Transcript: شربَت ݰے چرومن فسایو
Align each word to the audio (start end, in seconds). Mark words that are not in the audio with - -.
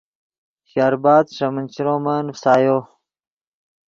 شربَت 0.69 1.25
ݰے 1.35 1.47
چرومن 1.73 2.25
فسایو 2.35 2.77